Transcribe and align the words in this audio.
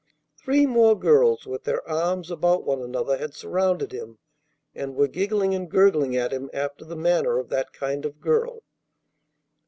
Three 0.43 0.65
more 0.65 0.97
girls 0.97 1.45
with 1.45 1.65
their 1.65 1.87
arms 1.87 2.31
about 2.31 2.63
one 2.65 2.81
another 2.81 3.17
had 3.19 3.35
surrounded 3.35 3.91
him, 3.91 4.17
and 4.73 4.95
were 4.95 5.07
giggling 5.07 5.53
and 5.53 5.69
gurgling 5.69 6.17
at 6.17 6.31
him 6.31 6.49
after 6.55 6.83
the 6.83 6.95
manner 6.95 7.37
of 7.37 7.49
that 7.49 7.71
kind 7.71 8.03
of 8.03 8.19
girl. 8.19 8.63